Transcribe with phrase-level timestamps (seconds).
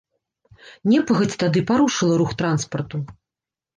[0.93, 2.97] Непагадзь тады парушыла рух транспарту.